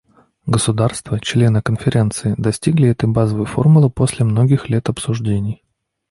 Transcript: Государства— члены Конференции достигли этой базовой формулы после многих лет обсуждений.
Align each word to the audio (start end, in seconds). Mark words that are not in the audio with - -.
Государства— 0.47 1.19
члены 1.21 1.61
Конференции 1.61 2.33
достигли 2.35 2.89
этой 2.89 3.07
базовой 3.07 3.45
формулы 3.45 3.91
после 3.91 4.25
многих 4.25 4.67
лет 4.67 4.89
обсуждений. 4.89 5.63